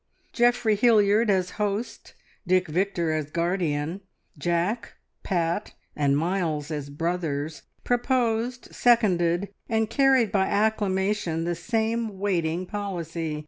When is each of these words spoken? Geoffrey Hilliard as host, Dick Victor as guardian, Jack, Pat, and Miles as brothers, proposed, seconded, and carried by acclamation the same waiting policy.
Geoffrey 0.33 0.73
Hilliard 0.75 1.29
as 1.29 1.51
host, 1.61 2.15
Dick 2.47 2.67
Victor 2.67 3.11
as 3.11 3.29
guardian, 3.29 4.01
Jack, 4.35 4.93
Pat, 5.21 5.75
and 5.95 6.17
Miles 6.17 6.71
as 6.71 6.89
brothers, 6.89 7.61
proposed, 7.83 8.73
seconded, 8.73 9.49
and 9.69 9.91
carried 9.91 10.31
by 10.31 10.47
acclamation 10.47 11.43
the 11.43 11.53
same 11.53 12.17
waiting 12.17 12.65
policy. 12.65 13.39